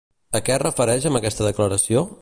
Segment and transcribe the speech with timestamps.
[0.39, 2.07] A què es refereix amb aquesta declaració?